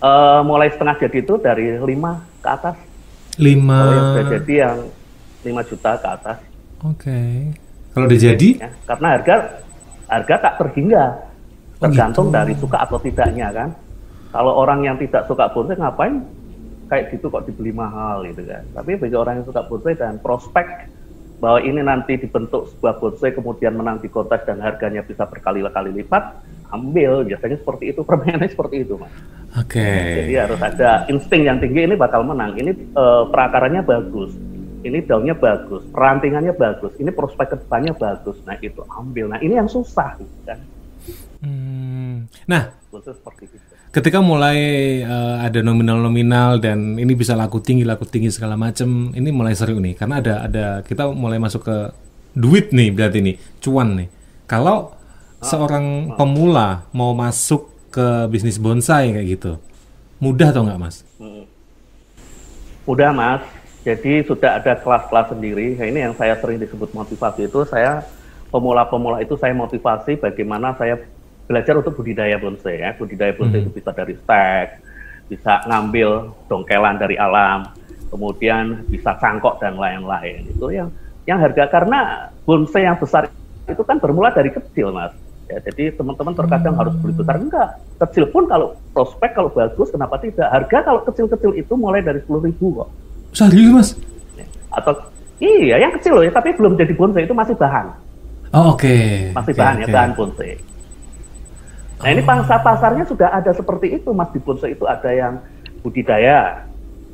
uh, 0.00 0.40
mulai 0.44 0.72
setengah 0.72 0.96
jadi 0.96 1.18
itu 1.20 1.34
dari 1.40 1.76
5 1.76 1.84
ke 2.40 2.48
atas. 2.48 2.76
5? 3.36 3.44
Kalau 3.44 3.92
yang 3.92 4.08
sudah 4.08 4.26
jadi 4.32 4.54
yang 4.64 4.76
5 5.44 5.70
juta 5.72 5.90
ke 5.96 6.08
atas. 6.08 6.38
Oke. 6.80 7.04
Okay. 7.04 7.32
Kalau 7.92 8.04
udah 8.08 8.20
jadi? 8.20 8.48
Ya, 8.56 8.70
karena 8.88 9.06
harga 9.18 9.34
harga 10.08 10.34
tak 10.40 10.54
terhingga. 10.56 11.04
Tergantung 11.78 12.26
oh, 12.26 12.32
gitu. 12.32 12.38
dari 12.40 12.54
suka 12.58 12.78
atau 12.82 12.98
tidaknya 12.98 13.48
kan. 13.52 13.68
Kalau 14.32 14.52
orang 14.56 14.88
yang 14.88 14.96
tidak 14.96 15.28
suka 15.28 15.52
bonsai 15.52 15.76
ngapain 15.76 16.24
kayak 16.88 17.14
gitu 17.14 17.28
kok 17.28 17.44
dibeli 17.44 17.70
mahal 17.70 18.24
gitu 18.24 18.42
kan. 18.44 18.64
Tapi 18.74 18.96
bagi 18.96 19.16
orang 19.16 19.40
yang 19.40 19.46
suka 19.46 19.62
bonsai 19.68 19.94
dan 19.94 20.18
prospek 20.18 20.66
bahwa 21.38 21.62
ini 21.62 21.80
nanti 21.84 22.18
dibentuk 22.18 22.66
sebuah 22.74 22.98
bonsai 22.98 23.30
kemudian 23.30 23.78
menang 23.78 24.02
di 24.02 24.10
kontes 24.10 24.42
dan 24.42 24.58
harganya 24.58 25.06
bisa 25.06 25.22
berkali-kali 25.22 25.94
lipat, 26.02 26.34
ambil 26.74 27.22
biasanya 27.22 27.56
seperti 27.62 27.94
itu 27.94 28.00
permainannya 28.08 28.50
seperti 28.50 28.82
itu 28.82 28.98
mas. 28.98 29.12
Oke. 29.54 29.78
Okay. 29.78 30.26
Jadi 30.26 30.34
harus 30.34 30.60
ada 30.60 31.06
insting 31.06 31.46
yang 31.46 31.62
tinggi 31.62 31.86
ini 31.86 31.94
bakal 31.94 32.26
menang. 32.26 32.58
Ini 32.58 32.72
uh, 32.96 33.30
perakarannya 33.30 33.86
bagus 33.86 34.34
ini 34.78 35.02
daunnya 35.02 35.34
bagus, 35.34 35.82
perantingannya 35.90 36.54
bagus, 36.54 36.94
ini 37.02 37.10
prospek 37.10 37.46
ke 37.50 37.56
depannya 37.66 37.92
bagus. 37.98 38.38
Nah 38.46 38.54
itu 38.62 38.78
ambil. 38.86 39.34
Nah 39.34 39.40
ini 39.42 39.58
yang 39.58 39.66
susah, 39.66 40.14
kan? 40.46 40.58
Hmm. 41.42 42.26
Nah, 42.46 42.70
seperti 42.90 43.50
itu. 43.50 43.67
Ketika 43.88 44.20
mulai 44.20 44.58
uh, 45.00 45.40
ada 45.40 45.64
nominal-nominal 45.64 46.60
dan 46.60 47.00
ini 47.00 47.16
bisa 47.16 47.32
laku 47.32 47.56
tinggi, 47.64 47.88
laku 47.88 48.04
tinggi 48.04 48.28
segala 48.28 48.52
macam, 48.52 49.16
ini 49.16 49.32
mulai 49.32 49.56
seru 49.56 49.80
nih 49.80 49.96
karena 49.96 50.20
ada 50.20 50.34
ada 50.44 50.64
kita 50.84 51.08
mulai 51.08 51.40
masuk 51.40 51.64
ke 51.64 51.76
duit 52.36 52.68
nih 52.68 52.92
berarti 52.92 53.24
nih, 53.24 53.36
cuan 53.64 53.96
nih. 53.96 54.08
Kalau 54.44 54.92
ah, 54.92 55.44
seorang 55.44 56.12
ah. 56.12 56.16
pemula 56.20 56.68
mau 56.92 57.16
masuk 57.16 57.72
ke 57.88 58.28
bisnis 58.28 58.60
bonsai 58.60 59.08
kayak 59.16 59.26
gitu, 59.40 59.52
mudah 60.20 60.52
atau 60.52 60.68
nggak 60.68 60.80
mas? 60.84 61.00
Mudah 62.84 63.08
mas, 63.16 63.40
jadi 63.88 64.20
sudah 64.28 64.60
ada 64.60 64.76
kelas-kelas 64.76 65.32
sendiri. 65.32 65.80
Nah, 65.80 65.88
ini 65.88 65.98
yang 66.04 66.12
saya 66.12 66.36
sering 66.36 66.60
disebut 66.60 66.92
motivasi 66.92 67.48
itu 67.48 67.64
saya 67.64 68.04
pemula-pemula 68.52 69.24
itu 69.24 69.32
saya 69.40 69.56
motivasi 69.56 70.20
bagaimana 70.20 70.76
saya 70.76 71.00
belajar 71.48 71.74
untuk 71.80 71.96
budidaya 71.96 72.36
bonsai 72.36 72.84
ya. 72.84 72.92
Budidaya 72.94 73.32
bonsai 73.32 73.64
hmm. 73.64 73.66
itu 73.66 73.72
bisa 73.80 73.90
dari 73.96 74.14
stek, 74.14 74.68
bisa 75.32 75.64
ngambil 75.64 76.36
dongkelan 76.46 77.00
dari 77.00 77.16
alam, 77.16 77.72
kemudian 78.12 78.84
bisa 78.86 79.16
cangkok 79.16 79.56
dan 79.58 79.80
lain-lain. 79.80 80.44
Itu 80.52 80.68
yang 80.68 80.92
yang 81.24 81.40
harga 81.40 81.66
karena 81.72 82.30
bonsai 82.44 82.84
yang 82.84 83.00
besar 83.00 83.32
itu 83.68 83.82
kan 83.84 83.96
bermula 83.96 84.32
dari 84.32 84.52
kecil, 84.52 84.92
Mas. 84.92 85.12
Ya, 85.48 85.64
jadi 85.64 85.96
teman-teman 85.96 86.36
terkadang 86.36 86.76
hmm. 86.76 86.80
harus 86.84 86.94
beli 87.00 87.16
besar 87.16 87.40
enggak. 87.40 87.80
Kecil 87.96 88.28
pun 88.28 88.44
kalau 88.44 88.76
prospek 88.92 89.32
kalau 89.32 89.48
bagus 89.48 89.88
kenapa 89.88 90.20
tidak? 90.20 90.44
Harga 90.52 90.84
kalau 90.84 91.00
kecil-kecil 91.08 91.56
itu 91.56 91.72
mulai 91.72 92.04
dari 92.04 92.20
10.000 92.20 92.52
kok. 92.60 92.88
Serius 93.32 93.72
mas? 93.72 93.88
Atau 94.68 94.92
iya 95.40 95.80
yang 95.80 95.96
kecil 95.96 96.20
loh 96.20 96.24
ya, 96.24 96.32
tapi 96.32 96.52
belum 96.52 96.76
jadi 96.76 96.92
bonsai 96.92 97.24
itu 97.24 97.32
masih 97.32 97.56
bahan. 97.56 97.96
Oh, 98.52 98.76
oke. 98.76 98.84
Okay. 98.84 99.32
Masih 99.32 99.52
okay, 99.56 99.60
bahan 99.60 99.76
okay. 99.80 99.84
ya, 99.84 99.94
bahan 99.96 100.10
bonsai. 100.12 100.52
Nah, 101.98 102.08
oh. 102.08 102.14
ini 102.14 102.22
pangsa 102.22 102.62
pasarnya 102.62 103.04
sudah 103.10 103.34
ada 103.34 103.50
seperti 103.50 103.98
itu, 103.98 104.14
Mas. 104.14 104.30
Di 104.30 104.38
bonsai 104.38 104.78
itu 104.78 104.86
ada 104.86 105.10
yang 105.10 105.42
budidaya, 105.82 106.62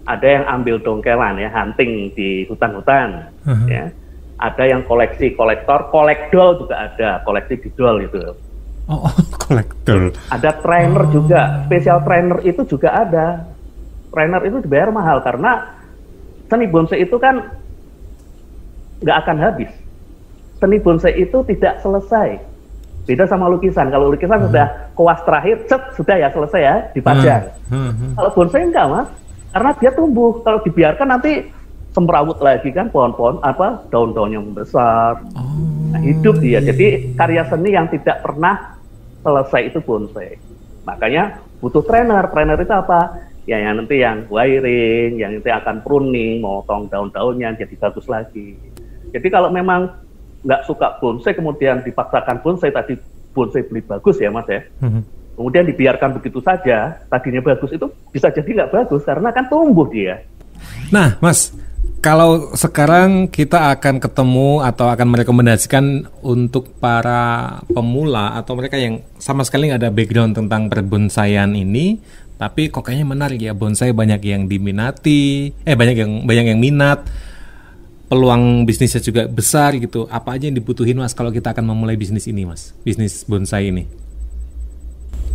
ada 0.04 0.26
yang 0.26 0.44
ambil 0.44 0.76
dongkelan 0.80 1.40
ya, 1.40 1.48
hunting 1.48 2.12
di 2.12 2.44
hutan-hutan, 2.48 3.32
uh-huh. 3.48 3.68
ya. 3.68 3.88
Ada 4.36 4.76
yang 4.76 4.82
koleksi 4.84 5.32
kolektor, 5.38 5.88
kolekdol 5.88 6.66
juga 6.66 6.90
ada, 6.90 7.24
koleksi 7.24 7.64
didol 7.64 8.04
itu. 8.04 8.20
Oh, 8.84 9.08
kolektor. 9.48 10.12
Ada 10.28 10.60
trainer 10.60 11.04
oh. 11.08 11.10
juga, 11.10 11.64
spesial 11.64 12.04
trainer 12.04 12.38
itu 12.44 12.62
juga 12.68 12.92
ada. 12.92 13.48
Trainer 14.12 14.42
itu 14.46 14.60
dibayar 14.62 14.92
mahal 14.92 15.24
karena 15.24 15.74
seni 16.46 16.68
bonsai 16.68 17.02
itu 17.02 17.16
kan 17.16 17.40
nggak 19.00 19.16
akan 19.24 19.36
habis. 19.40 19.72
Seni 20.60 20.76
bonsai 20.78 21.16
itu 21.18 21.40
tidak 21.48 21.80
selesai. 21.80 22.53
Beda 23.04 23.28
sama 23.28 23.52
lukisan. 23.52 23.92
Kalau 23.92 24.08
lukisan 24.08 24.40
hmm. 24.40 24.46
sudah 24.48 24.66
kuas 24.96 25.20
terakhir, 25.28 25.68
cet, 25.68 25.82
sudah 25.96 26.16
ya 26.16 26.28
selesai 26.32 26.60
ya, 26.60 26.76
dipajang. 26.96 27.42
Hmm. 27.68 27.92
Hmm. 27.92 28.12
Kalau 28.16 28.30
bonsai 28.32 28.64
enggak, 28.64 28.86
Mas 28.88 29.08
karena 29.54 29.70
dia 29.78 29.90
tumbuh 29.94 30.42
kalau 30.42 30.58
dibiarkan 30.66 31.08
nanti 31.14 31.46
semrawut 31.94 32.42
lagi 32.42 32.74
kan 32.74 32.90
pohon-pohon 32.90 33.38
apa 33.46 33.86
daun-daun 33.86 34.34
yang 34.34 34.50
besar 34.50 35.22
oh. 35.38 35.94
nah, 35.94 36.02
hidup 36.02 36.42
dia 36.42 36.58
jadi 36.58 37.14
karya 37.14 37.46
seni 37.46 37.70
yang 37.70 37.86
tidak 37.86 38.18
pernah 38.26 38.74
selesai 39.22 39.70
itu 39.70 39.78
bonsai 39.78 40.42
makanya 40.82 41.38
butuh 41.62 41.86
trainer 41.86 42.26
trainer 42.34 42.58
itu 42.58 42.74
apa 42.74 43.30
ya 43.46 43.62
yang 43.62 43.78
nanti 43.78 44.02
yang 44.02 44.26
wiring 44.26 45.22
yang 45.22 45.38
nanti 45.38 45.54
akan 45.54 45.86
pruning 45.86 46.42
motong 46.42 46.90
daun-daunnya 46.90 47.54
jadi 47.54 47.78
bagus 47.78 48.10
lagi 48.10 48.58
jadi 49.14 49.26
kalau 49.30 49.54
memang 49.54 49.86
nggak 50.44 50.68
suka 50.68 51.00
bonsai 51.00 51.32
kemudian 51.32 51.80
dipaksakan 51.80 52.44
bonsai 52.44 52.70
tadi 52.70 52.94
bonsai 53.32 53.64
beli 53.66 53.82
bagus 53.82 54.20
ya 54.20 54.28
mas 54.28 54.46
ya. 54.46 54.62
Mm 54.78 54.90
-hmm 54.90 55.04
kemudian 55.34 55.66
dibiarkan 55.66 56.14
begitu 56.18 56.38
saja, 56.40 56.94
tadinya 57.10 57.42
bagus 57.42 57.70
itu 57.74 57.86
bisa 58.14 58.30
jadi 58.30 58.46
nggak 58.46 58.72
bagus 58.72 59.02
karena 59.02 59.34
kan 59.34 59.44
tumbuh 59.50 59.86
dia. 59.90 60.22
Nah, 60.94 61.18
Mas, 61.18 61.50
kalau 61.98 62.54
sekarang 62.54 63.26
kita 63.28 63.74
akan 63.74 63.98
ketemu 63.98 64.62
atau 64.62 64.86
akan 64.88 65.06
merekomendasikan 65.10 65.84
untuk 66.22 66.70
para 66.78 67.58
pemula 67.66 68.38
atau 68.38 68.54
mereka 68.54 68.78
yang 68.78 69.02
sama 69.18 69.42
sekali 69.42 69.68
nggak 69.68 69.82
ada 69.82 69.92
background 69.92 70.38
tentang 70.38 70.70
perbonsaian 70.70 71.50
ini, 71.52 71.98
tapi 72.38 72.70
kok 72.70 72.86
kayaknya 72.86 73.06
menarik 73.06 73.40
ya 73.42 73.52
bonsai 73.52 73.90
banyak 73.90 74.22
yang 74.22 74.42
diminati, 74.46 75.50
eh 75.66 75.74
banyak 75.74 75.96
yang 75.98 76.12
banyak 76.24 76.46
yang 76.54 76.60
minat, 76.62 77.04
peluang 78.14 78.62
bisnisnya 78.62 79.02
juga 79.02 79.26
besar 79.26 79.74
gitu. 79.74 80.06
Apa 80.06 80.38
aja 80.38 80.46
yang 80.46 80.54
dibutuhin 80.54 80.94
mas 81.02 81.10
kalau 81.10 81.34
kita 81.34 81.50
akan 81.50 81.66
memulai 81.74 81.98
bisnis 81.98 82.30
ini 82.30 82.46
mas, 82.46 82.70
bisnis 82.86 83.26
bonsai 83.26 83.74
ini? 83.74 84.04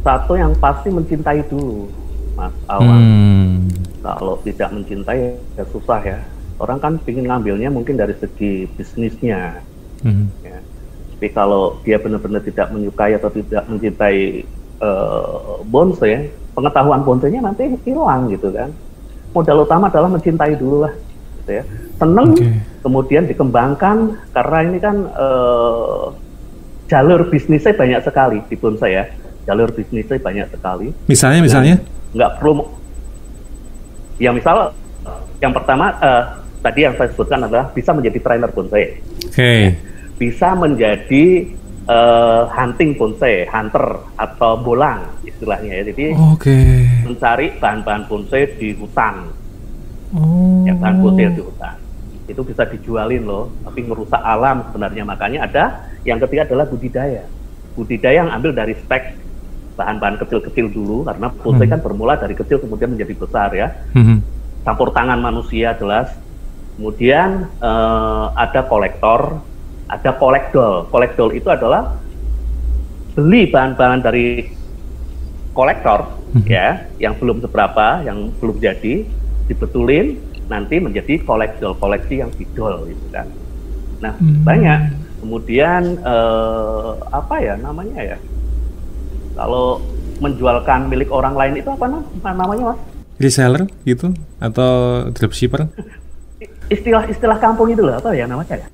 satu 0.04 0.34
yang 0.40 0.56
pasti 0.58 0.88
mencintai 0.88 1.44
dulu, 1.52 1.92
Mas 2.36 2.56
Awan. 2.72 3.00
Hmm. 3.04 3.56
Kalau 4.00 4.40
tidak 4.48 4.70
mencintai 4.72 5.36
ya 5.60 5.64
susah 5.76 6.00
ya. 6.04 6.20
Orang 6.60 6.80
kan 6.80 7.00
ingin 7.08 7.28
ngambilnya 7.28 7.72
mungkin 7.72 8.00
dari 8.00 8.16
segi 8.20 8.68
bisnisnya. 8.76 9.60
Hmm. 10.04 10.32
Ya. 10.44 10.60
Tapi 11.16 11.28
kalau 11.36 11.76
dia 11.84 12.00
benar-benar 12.00 12.40
tidak 12.48 12.72
menyukai 12.72 13.16
atau 13.16 13.28
tidak 13.32 13.68
mencintai 13.68 14.48
uh, 14.80 15.60
bonsai, 15.68 16.32
pengetahuan 16.56 17.04
bonsainya 17.04 17.44
nanti 17.44 17.68
hilang 17.84 18.32
gitu 18.32 18.56
kan. 18.56 18.72
Modal 19.36 19.68
utama 19.68 19.92
adalah 19.92 20.10
mencintai 20.10 20.58
dulu 20.58 20.88
lah, 20.88 20.94
gitu 21.50 21.58
ya. 21.58 21.64
Seneng, 21.98 22.38
okay. 22.38 22.54
kemudian 22.86 23.26
dikembangkan 23.26 23.98
karena 24.38 24.58
ini 24.70 24.78
kan 24.78 25.10
uh, 25.18 26.14
jalur 26.86 27.26
bisnisnya 27.34 27.74
banyak 27.74 28.02
sekali 28.06 28.38
di 28.46 28.56
bonsai 28.56 28.94
ya 28.94 29.06
jalur 29.50 29.74
bisnisnya 29.74 30.22
banyak 30.22 30.48
sekali. 30.54 30.94
Misalnya, 31.10 31.42
misalnya? 31.42 31.76
Nggak 32.14 32.32
perlu. 32.38 32.70
Yang 34.22 34.34
misal, 34.44 34.56
yang 35.42 35.54
pertama 35.58 35.90
uh, 35.98 36.24
tadi 36.62 36.86
yang 36.86 36.94
saya 36.94 37.10
sebutkan 37.10 37.50
adalah 37.50 37.74
bisa 37.74 37.90
menjadi 37.98 38.20
trainer 38.22 38.52
bonsai. 38.54 39.02
Oke. 39.26 39.34
Okay. 39.34 39.62
Bisa 40.22 40.54
menjadi 40.54 41.50
uh, 41.90 42.46
hunting 42.54 42.94
bonsai, 42.94 43.50
hunter 43.50 44.06
atau 44.14 44.62
bolang 44.62 45.02
istilahnya 45.26 45.82
ya. 45.82 45.84
Jadi 45.90 46.06
okay. 46.14 46.86
mencari 47.10 47.58
bahan-bahan 47.58 48.06
bonsai 48.06 48.54
di 48.60 48.78
hutan. 48.78 49.39
Oh. 50.16 50.66
Ya 50.66 50.74
bahan 50.74 51.02
bonsai 51.02 51.30
di 51.34 51.42
hutan. 51.42 51.76
Itu 52.30 52.42
bisa 52.46 52.66
dijualin 52.66 53.26
loh, 53.26 53.50
tapi 53.66 53.86
merusak 53.86 54.22
alam 54.22 54.66
sebenarnya. 54.70 55.04
Makanya 55.06 55.40
ada 55.50 55.64
yang 56.06 56.18
ketiga 56.22 56.46
adalah 56.46 56.66
budidaya. 56.70 57.26
Budidaya 57.74 58.26
yang 58.26 58.32
ambil 58.34 58.54
dari 58.54 58.74
stek 58.78 59.18
bahan-bahan 59.80 60.20
kecil-kecil 60.20 60.76
dulu 60.76 61.08
karena 61.08 61.32
bonsai 61.32 61.66
hmm. 61.66 61.74
kan 61.78 61.80
bermula 61.80 62.20
dari 62.20 62.36
kecil 62.36 62.60
kemudian 62.60 62.92
menjadi 62.92 63.14
besar 63.16 63.50
ya. 63.56 63.72
Hmm. 63.96 64.20
Campur 64.68 64.92
tangan 64.92 65.20
manusia 65.24 65.74
jelas. 65.80 66.12
Kemudian 66.76 67.48
uh, 67.60 68.32
ada 68.40 68.64
kolektor, 68.64 69.44
ada 69.92 70.12
kolektol. 70.16 70.88
Kolektol 70.88 71.36
itu 71.36 71.52
adalah 71.52 71.96
beli 73.16 73.52
bahan-bahan 73.52 74.00
dari 74.00 74.48
kolektor 75.52 76.08
hmm. 76.32 76.48
ya, 76.48 76.88
yang 77.04 77.20
belum 77.20 77.44
seberapa, 77.44 78.06
yang 78.08 78.32
belum 78.40 78.64
jadi, 78.64 79.04
dibetulin 79.50 80.16
nanti 80.46 80.78
menjadi 80.78 81.22
kolektol, 81.26 81.74
koleksi 81.82 82.22
yang 82.22 82.30
bidol 82.34 82.86
gitu 82.86 83.06
kan. 83.10 83.28
Nah, 84.00 84.14
hmm. 84.16 84.46
banyak. 84.46 84.80
Kemudian 85.20 86.00
uh, 86.06 86.96
apa 87.12 87.44
ya 87.44 87.60
namanya 87.60 88.16
ya? 88.16 88.18
Kalau 89.36 89.84
menjualkan 90.24 90.88
milik 90.88 91.12
orang 91.12 91.36
lain 91.36 91.60
itu 91.60 91.68
apa 91.68 91.86
namanya 92.24 92.76
mas? 92.76 92.80
Reseller 93.20 93.68
gitu 93.84 94.16
atau 94.40 95.06
dropshipper? 95.12 95.68
Istilah-istilah 96.76 97.42
kampung 97.42 97.74
itu 97.74 97.84
loh 97.84 98.00
apa 98.00 98.16
ya 98.16 98.30
namanya 98.30 98.56
ya? 98.64 98.68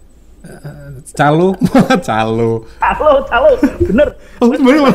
Uh, 0.45 1.01
calo, 1.17 1.57
calo. 2.07 2.69
Calo, 2.77 3.11
calo, 3.25 3.49
bener. 3.81 4.07
Oh, 4.37 4.45
bener, 4.45 4.61
bener. 4.61 4.93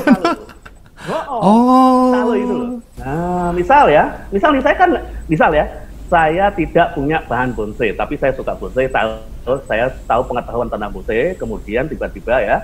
Oh, 1.08 1.24
oh. 1.40 2.12
Calo 2.12 2.34
itu 2.36 2.52
loh. 2.52 2.70
Nah, 3.00 3.48
misal 3.56 3.88
ya, 3.88 4.04
misal 4.28 4.52
nih 4.52 4.60
saya 4.60 4.76
kan, 4.76 4.90
misal 5.24 5.50
ya, 5.56 5.64
saya 6.12 6.52
tidak 6.52 6.92
punya 6.92 7.24
bahan 7.24 7.56
bonsai, 7.56 7.96
tapi 7.96 8.20
saya 8.20 8.36
suka 8.36 8.52
bonsai, 8.52 8.90
tahu, 8.92 9.56
saya 9.64 9.88
tahu 10.04 10.22
pengetahuan 10.28 10.68
tanah 10.68 10.92
bonsai, 10.92 11.32
kemudian 11.40 11.88
tiba-tiba 11.88 12.44
ya, 12.44 12.56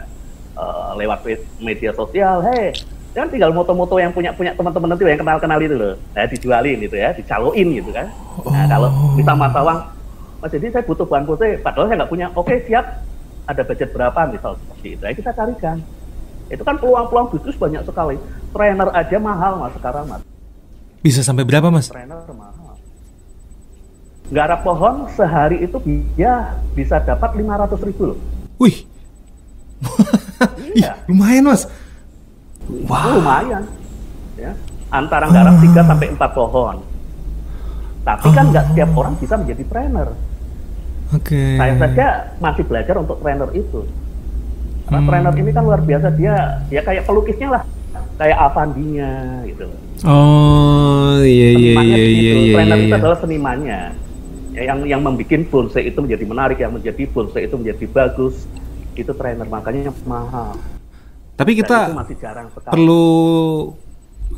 uh, 0.58 0.92
lewat 0.98 1.24
media 1.62 1.96
sosial, 1.96 2.44
hei, 2.44 2.76
kan 3.16 3.32
tinggal 3.32 3.54
moto-moto 3.56 3.96
yang 3.96 4.12
punya 4.12 4.36
punya 4.36 4.52
teman-teman 4.52 4.92
nanti 4.92 5.08
yang 5.08 5.16
kenal-kenal 5.16 5.56
itu 5.62 5.72
loh, 5.72 5.94
nah, 6.12 6.28
dijualin 6.28 6.76
gitu 6.84 6.96
ya, 7.00 7.16
dicaloin 7.16 7.68
gitu 7.72 7.88
kan. 7.88 8.12
Nah 8.52 8.68
kalau 8.68 8.92
bisa 9.16 9.32
Mas 9.32 9.56
Awang, 9.56 9.78
Mas 10.44 10.52
jadi 10.52 10.66
saya 10.68 10.84
butuh 10.84 11.08
bahan 11.08 11.24
putih, 11.24 11.56
padahal 11.64 11.88
saya 11.88 12.04
nggak 12.04 12.12
punya, 12.12 12.26
oke 12.36 12.52
siap, 12.68 12.84
ada 13.48 13.62
budget 13.64 13.88
berapa 13.96 14.20
misal 14.28 14.60
seperti 14.60 15.00
itu, 15.00 15.02
ya 15.06 15.12
kita 15.16 15.32
carikan. 15.32 15.80
Itu 16.46 16.62
kan 16.62 16.78
peluang-peluang 16.78 17.34
bisnis 17.34 17.56
banyak 17.58 17.82
sekali. 17.82 18.16
Trainer 18.54 18.88
aja 18.94 19.16
mahal 19.18 19.52
mas 19.58 19.72
sekarang 19.74 20.04
mas. 20.06 20.22
Bisa 21.02 21.20
sampai 21.22 21.42
berapa 21.42 21.70
mas? 21.70 21.90
Trainer 21.90 22.22
mahal. 22.30 22.74
Garap 24.26 24.66
pohon 24.66 25.06
sehari 25.14 25.62
itu 25.62 25.78
dia 26.18 26.58
bisa 26.74 26.98
dapat 26.98 27.38
500 27.38 27.86
ribu 27.86 28.02
loh. 28.10 28.18
Wih, 28.58 28.88
iya. 30.78 30.96
lumayan 31.06 31.52
mas 31.52 31.68
Wow. 32.66 33.22
Lumayan. 33.22 33.62
Ya. 34.34 34.52
Antara 34.90 35.30
garap 35.30 35.54
tiga 35.62 35.82
uh. 35.82 35.86
sampai 35.86 36.06
empat 36.10 36.30
pohon. 36.34 36.76
Tapi 38.02 38.28
kan 38.34 38.50
nggak 38.50 38.74
setiap 38.74 38.90
orang 38.94 39.14
bisa 39.18 39.34
menjadi 39.38 39.62
trainer. 39.70 40.08
Oke. 41.14 41.30
Okay. 41.30 41.50
Saya 41.58 41.74
saja 41.78 42.06
masih 42.42 42.64
belajar 42.66 42.94
untuk 42.98 43.18
trainer 43.22 43.50
itu. 43.54 43.86
Karena 44.86 45.00
hmm. 45.02 45.08
trainer 45.10 45.34
ini 45.34 45.50
kan 45.50 45.62
luar 45.66 45.80
biasa 45.82 46.08
dia 46.14 46.62
ya 46.70 46.80
kayak 46.86 47.10
pelukisnya 47.10 47.48
lah, 47.58 47.62
kayak 48.22 48.38
Avandinya 48.38 49.42
gitu. 49.50 49.66
Oh 50.06 51.18
iya 51.26 51.50
iya 51.58 51.74
iya 51.82 52.04
iya 52.06 52.32
iya. 52.38 52.54
Trainer 52.54 52.78
iya, 52.78 52.86
itu 52.86 52.94
adalah 52.94 53.18
senimannya. 53.18 53.80
Ya, 54.56 54.62
yang 54.72 54.78
yang 54.88 55.00
membuat 55.04 55.42
bonsai 55.52 55.90
itu 55.90 55.98
menjadi 56.00 56.24
menarik, 56.24 56.56
yang 56.62 56.72
menjadi 56.72 57.02
bonsai 57.12 57.44
itu 57.44 57.60
menjadi 57.60 57.84
bagus, 57.92 58.48
itu 58.96 59.12
trainer 59.12 59.44
makanya 59.44 59.92
mahal. 60.08 60.56
Tapi 61.36 61.52
kita 61.60 61.92
perlu 62.72 63.04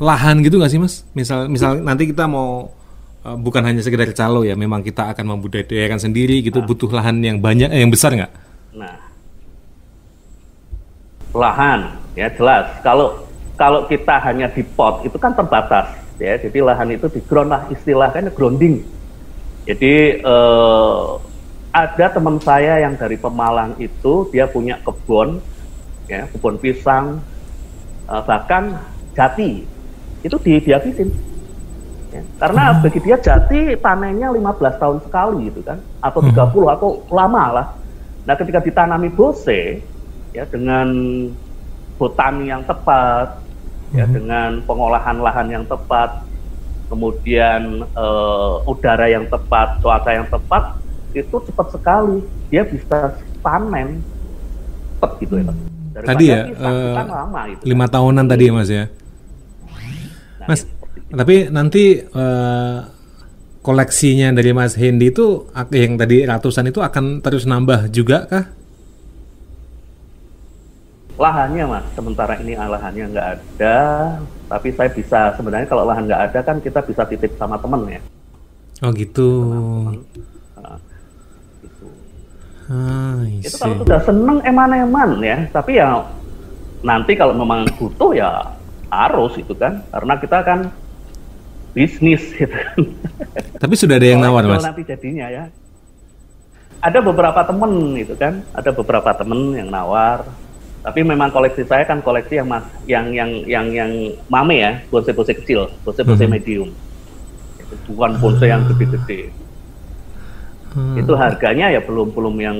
lahan 0.01 0.43
gitu 0.43 0.59
nggak 0.59 0.71
sih 0.71 0.79
mas? 0.81 1.07
Misal 1.15 1.47
misal 1.47 1.79
nanti 1.79 2.11
kita 2.11 2.27
mau 2.27 2.67
uh, 3.23 3.37
bukan 3.39 3.63
hanya 3.63 3.79
sekedar 3.79 4.11
calo 4.11 4.43
ya, 4.43 4.59
memang 4.59 4.83
kita 4.83 5.15
akan 5.15 5.39
membudidayakan 5.39 5.99
sendiri 6.03 6.43
gitu, 6.43 6.59
nah. 6.59 6.67
butuh 6.67 6.91
lahan 6.91 7.23
yang 7.23 7.39
banyak, 7.39 7.71
eh, 7.71 7.79
yang 7.79 7.91
besar 7.91 8.11
nggak? 8.11 8.31
Nah, 8.75 9.08
lahan 11.33 11.99
ya 12.17 12.27
jelas. 12.33 12.69
Kalau 12.81 13.25
kalau 13.59 13.85
kita 13.91 14.23
hanya 14.23 14.47
di 14.49 14.63
pot 14.63 15.03
itu 15.03 15.19
kan 15.19 15.35
terbatas 15.35 15.91
ya, 16.17 16.39
jadi 16.39 16.63
lahan 16.63 16.95
itu 16.95 17.11
di 17.11 17.21
ground 17.25 17.51
lah 17.51 17.61
istilahnya 17.67 18.31
grounding. 18.31 18.81
Jadi 19.67 20.23
uh, 20.23 21.19
ada 21.69 22.05
teman 22.09 22.41
saya 22.41 22.81
yang 22.81 22.97
dari 22.97 23.19
Pemalang 23.19 23.77
itu 23.77 24.25
dia 24.33 24.49
punya 24.49 24.81
kebun, 24.81 25.37
ya 26.09 26.25
kebun 26.33 26.57
pisang, 26.57 27.21
uh, 28.09 28.21
bahkan 28.25 28.81
jati 29.13 29.67
itu 30.25 30.37
di 30.41 30.57
dihabisin. 30.63 31.11
Ya, 32.09 32.25
karena 32.41 32.73
hmm. 32.73 32.81
bagi 32.81 32.99
dia 33.05 33.17
jati 33.21 33.77
panennya 33.77 34.33
15 34.33 34.81
tahun 34.81 34.97
sekali 35.05 35.53
gitu 35.53 35.61
kan, 35.61 35.77
atau 36.01 36.25
30 36.25 36.33
hmm. 36.33 36.73
atau 36.73 36.89
lama 37.13 37.43
lah. 37.53 37.67
Nah 38.25 38.33
ketika 38.33 38.65
ditanami 38.65 39.13
bose, 39.13 39.77
ya 40.35 40.43
dengan 40.45 40.87
botani 41.99 42.47
yang 42.47 42.63
tepat, 42.63 43.41
ya, 43.91 43.91
hmm. 43.91 43.97
ya 43.99 44.05
dengan 44.07 44.49
pengolahan 44.63 45.17
lahan 45.19 45.47
yang 45.51 45.65
tepat, 45.67 46.23
kemudian 46.87 47.83
uh, 47.93 48.63
udara 48.65 49.09
yang 49.11 49.27
tepat, 49.27 49.81
cuaca 49.83 50.11
yang 50.13 50.27
tepat, 50.31 50.79
itu 51.11 51.35
cepat 51.49 51.67
sekali. 51.75 52.23
Dia 52.49 52.63
bisa 52.65 53.19
panen 53.43 53.99
cepat 54.97 55.11
gitu 55.21 55.33
ya. 55.39 55.53
Daripada 55.89 56.09
tadi 56.13 56.25
ya, 56.29 56.41
uh, 56.53 56.95
lama, 57.01 57.41
gitu, 57.49 57.61
lima 57.65 57.85
tahunan 57.89 58.25
tadi 58.29 58.43
ya 58.45 58.53
mas 58.53 58.69
ya. 58.69 58.85
Nah, 60.39 60.47
mas, 60.47 60.61
ya, 60.63 61.15
tapi 61.17 61.35
nanti 61.49 61.83
uh, 62.13 62.79
koleksinya 63.59 64.31
dari 64.31 64.55
Mas 64.55 64.73
Hendy 64.79 65.11
itu 65.11 65.49
yang 65.75 65.99
tadi 65.99 66.23
ratusan 66.23 66.71
itu 66.71 66.79
akan 66.79 67.19
terus 67.19 67.43
nambah 67.43 67.91
juga 67.91 68.23
kah? 68.29 68.45
Lahannya 71.19 71.67
mas, 71.67 71.83
sementara 71.99 72.39
ini 72.39 72.55
lahannya 72.55 73.11
nggak 73.11 73.27
ada, 73.35 73.77
tapi 74.47 74.71
saya 74.71 74.87
bisa 74.87 75.35
sebenarnya 75.35 75.67
kalau 75.67 75.83
lahan 75.83 76.07
nggak 76.07 76.31
ada 76.31 76.39
kan 76.47 76.63
kita 76.63 76.79
bisa 76.79 77.03
titip 77.03 77.35
sama 77.35 77.59
temen 77.59 77.91
ya. 77.91 77.99
Oh 78.79 78.91
gitu. 78.95 79.27
Nah, 79.51 80.79
gitu. 81.59 81.87
Ah, 82.71 83.19
itu 83.27 83.57
kalau 83.59 83.75
sudah 83.83 83.99
seneng 84.07 84.39
eman-eman 84.47 85.19
ya, 85.19 85.43
tapi 85.51 85.75
ya 85.75 86.07
nanti 86.87 87.19
kalau 87.19 87.35
memang 87.35 87.67
butuh 87.75 88.15
ya 88.15 88.55
harus 88.87 89.35
itu 89.35 89.51
kan, 89.59 89.83
karena 89.91 90.13
kita 90.23 90.39
kan 90.39 90.71
bisnis 91.75 92.23
gitu 92.39 92.47
kan. 92.55 92.79
Tapi 93.59 93.73
sudah 93.75 93.99
ada 93.99 94.07
yang 94.07 94.23
nawar 94.23 94.47
mas? 94.47 94.63
Nanti 94.63 94.87
jadinya 94.87 95.27
ya. 95.27 95.51
Ada 96.79 97.03
beberapa 97.03 97.43
temen 97.43 97.99
itu 97.99 98.15
kan, 98.15 98.39
ada 98.55 98.71
beberapa 98.71 99.11
temen 99.11 99.59
yang 99.59 99.67
nawar 99.67 100.23
tapi 100.89 101.05
memang 101.05 101.29
koleksi 101.29 101.69
saya 101.69 101.85
kan 101.85 102.01
koleksi 102.01 102.41
yang 102.41 102.49
mas 102.49 102.65
yang 102.89 103.13
yang 103.13 103.29
yang 103.45 103.69
yang 103.69 103.91
mame 104.25 104.57
ya 104.57 104.81
bonsai-bonsai 104.89 105.37
kecil 105.37 105.69
bonsai-bonsai 105.85 106.25
hmm. 106.25 106.33
medium 106.33 106.69
bukan 107.85 108.17
bonsai 108.17 108.49
yang 108.49 108.65
gede-gede 108.65 109.29
hmm. 110.73 110.97
itu 110.97 111.13
harganya 111.13 111.69
ya 111.69 111.77
belum 111.85 112.09
belum 112.09 112.33
yang 112.41 112.57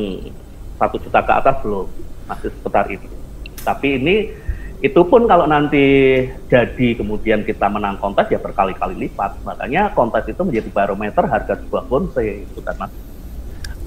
satu 0.77 1.01
juta 1.01 1.25
ke 1.25 1.33
atas 1.41 1.57
belum 1.65 1.89
masih 2.29 2.53
sekitar 2.53 2.85
itu 2.93 3.09
tapi 3.65 3.97
ini 3.97 4.15
itu 4.85 5.01
pun 5.09 5.25
kalau 5.25 5.49
nanti 5.49 6.21
jadi 6.53 6.87
kemudian 7.01 7.41
kita 7.41 7.65
menang 7.65 7.97
kontes 7.97 8.29
ya 8.29 8.37
berkali-kali 8.37 9.09
lipat 9.09 9.41
makanya 9.41 9.89
kontes 9.97 10.21
itu 10.29 10.45
menjadi 10.45 10.69
barometer 10.69 11.25
harga 11.25 11.57
sebuah 11.65 11.81
bonsai 11.89 12.45
itu 12.45 12.61
kan 12.61 12.77
mas 12.77 12.93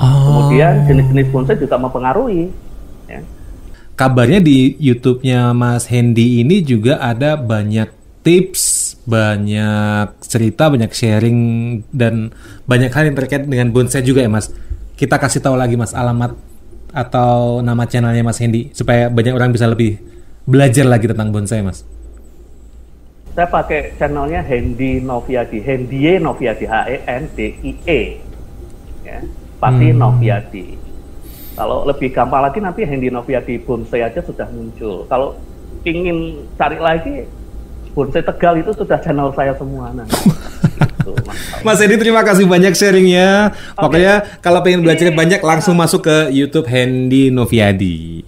oh. 0.03 0.11
kemudian 0.27 0.83
jenis-jenis 0.91 1.31
bonsai 1.31 1.63
juga 1.63 1.79
mempengaruhi 1.79 2.51
ya 3.07 3.23
kabarnya 4.03 4.43
di 4.43 4.75
YouTube-nya 4.83 5.55
Mas 5.55 5.87
Hendy 5.87 6.43
ini 6.43 6.59
juga 6.59 6.99
ada 6.99 7.39
banyak 7.39 7.87
tips, 8.27 8.99
banyak 9.07 10.19
cerita, 10.27 10.67
banyak 10.67 10.91
sharing 10.91 11.39
dan 11.95 12.35
banyak 12.67 12.91
hal 12.91 13.07
yang 13.07 13.15
terkait 13.15 13.47
dengan 13.47 13.71
bonsai 13.71 14.03
juga 14.03 14.27
ya 14.27 14.27
Mas. 14.27 14.51
Kita 14.99 15.23
kasih 15.23 15.39
tahu 15.39 15.55
lagi 15.55 15.79
Mas 15.79 15.95
alamat 15.95 16.35
atau 16.91 17.63
nama 17.63 17.87
channelnya 17.87 18.27
Mas 18.27 18.43
Hendy 18.43 18.75
supaya 18.75 19.07
banyak 19.07 19.39
orang 19.39 19.55
bisa 19.55 19.71
lebih 19.71 20.03
belajar 20.51 20.83
lagi 20.83 21.07
tentang 21.07 21.31
bonsai 21.31 21.63
Mas. 21.63 21.87
Saya 23.39 23.47
pakai 23.47 23.95
channelnya 24.03 24.43
Hendy 24.43 24.99
Noviadi, 24.99 25.63
Hendy 25.63 26.19
Noviadi 26.19 26.67
H 26.67 26.75
E 26.91 26.97
N 27.07 27.23
D 27.39 27.39
I 27.55 27.73
E. 27.87 28.01
Ya, 29.07 29.23
pasti 29.63 29.95
hmm. 29.95 29.99
Noviadi 30.03 30.92
kalau 31.53 31.85
lebih 31.85 32.09
gampang 32.13 32.43
lagi 32.43 32.59
nanti 32.59 32.83
Hendy 32.89 33.13
Novia 33.13 33.41
di 33.45 33.61
Bonsai 33.61 34.05
aja 34.05 34.21
sudah 34.25 34.49
muncul. 34.49 35.05
Kalau 35.07 35.37
ingin 35.85 36.41
cari 36.57 36.79
lagi 36.81 37.27
Bonsai 37.93 38.25
Tegal 38.25 38.65
itu 38.65 38.73
sudah 38.73 38.97
channel 39.05 39.29
saya 39.37 39.53
semua. 39.61 39.93
Nah, 39.93 40.09
Mas 41.61 41.79
Hendy 41.79 42.01
terima 42.01 42.25
kasih 42.25 42.49
banyak 42.49 42.73
sharingnya. 42.73 43.53
Okay. 43.53 43.83
Pokoknya 43.85 44.15
kalau 44.41 44.65
pengen 44.65 44.81
belajar 44.81 45.13
banyak 45.13 45.41
langsung 45.45 45.77
masuk 45.77 46.09
ke 46.09 46.17
YouTube 46.33 46.67
Hendy 46.67 47.29
Noviadi. 47.29 48.25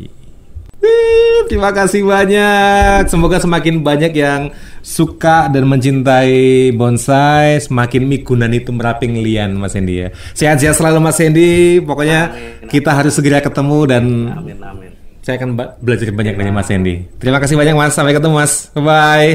Terima 1.45 1.73
kasih 1.73 2.05
banyak. 2.05 3.09
Semoga 3.09 3.41
semakin 3.41 3.85
banyak 3.85 4.13
yang 4.17 4.53
suka 4.85 5.49
dan 5.49 5.65
mencintai 5.65 6.73
bonsai, 6.77 7.61
semakin 7.61 8.05
mikunan 8.05 8.53
itu 8.53 8.69
meraping 8.73 9.21
lian 9.21 9.57
Mas 9.57 9.77
Hendy 9.77 10.05
ya. 10.05 10.09
Sehat-sehat 10.37 10.77
selalu 10.77 10.99
Mas 11.05 11.21
Hendy. 11.21 11.81
Pokoknya 11.85 12.33
amin, 12.33 12.54
kita 12.69 12.91
harus 12.93 13.13
segera 13.17 13.41
ketemu 13.41 13.79
dan 13.89 14.05
amin, 14.37 14.59
amin. 14.61 14.91
saya 15.25 15.41
akan 15.41 15.57
belajar 15.81 16.09
banyak 16.13 16.35
dari 16.37 16.51
Mas 16.53 16.69
Hendy. 16.69 17.09
Terima 17.17 17.39
kasih 17.41 17.57
banyak 17.57 17.75
Mas. 17.75 17.93
Sampai 17.97 18.13
ketemu 18.13 18.35
Mas. 18.39 18.69
Bye 18.73 18.83
bye. 18.85 19.31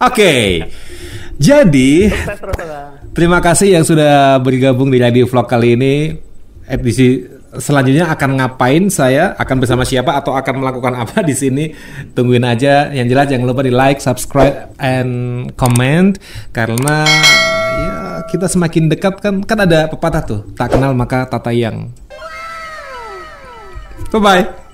Oke. 0.00 0.14
Okay. 0.14 0.44
Jadi 1.40 2.12
terima 3.16 3.40
kasih 3.40 3.80
yang 3.80 3.84
sudah 3.84 4.36
bergabung 4.44 4.92
di 4.92 5.00
Radio 5.00 5.24
Vlog 5.24 5.48
kali 5.48 5.74
ini 5.76 6.12
edisi 6.68 7.26
selanjutnya 7.58 8.06
akan 8.14 8.30
ngapain 8.38 8.86
saya, 8.92 9.34
akan 9.34 9.56
bersama 9.58 9.82
siapa 9.82 10.14
atau 10.14 10.38
akan 10.38 10.54
melakukan 10.62 10.94
apa 10.94 11.24
di 11.26 11.34
sini. 11.34 11.74
Tungguin 12.14 12.46
aja. 12.46 12.94
Yang 12.94 13.06
jelas 13.10 13.26
jangan 13.26 13.46
lupa 13.50 13.66
di 13.66 13.74
like, 13.74 13.98
subscribe, 13.98 14.70
and 14.78 15.50
comment 15.58 16.14
karena 16.54 17.08
kita 18.28 18.46
semakin 18.50 18.90
dekat 18.90 19.20
kan 19.22 19.40
kan 19.44 19.58
ada 19.62 19.88
pepatah 19.88 20.22
tuh 20.24 20.40
tak 20.58 20.74
kenal 20.76 20.92
maka 20.92 21.24
tata 21.24 21.54
yang. 21.54 21.88
Bye 24.10 24.20
bye. 24.20 24.69